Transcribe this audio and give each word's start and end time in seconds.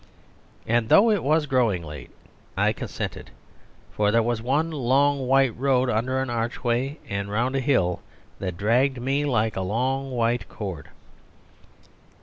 And 0.65 0.89
though 0.89 1.11
it 1.11 1.23
was 1.23 1.45
growing 1.45 1.83
late 1.83 2.09
I 2.57 2.73
consented; 2.73 3.29
for 3.91 4.09
there 4.09 4.23
was 4.23 4.41
one 4.41 4.71
long 4.71 5.27
white 5.27 5.55
road 5.55 5.91
under 5.91 6.19
an 6.19 6.29
archway 6.31 6.97
and 7.07 7.29
round 7.29 7.55
a 7.55 7.59
hill 7.59 8.01
that 8.39 8.57
dragged 8.57 8.99
me 8.99 9.25
like 9.25 9.55
a 9.55 9.61
long 9.61 10.09
white 10.09 10.49
cord. 10.49 10.89